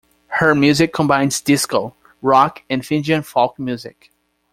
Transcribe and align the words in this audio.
Her 0.29 0.55
music 0.55 0.93
combines 0.93 1.41
disco, 1.41 1.95
rock 2.23 2.63
and 2.71 2.83
Fijian 2.83 3.21
folk 3.21 3.59
music. 3.59 4.09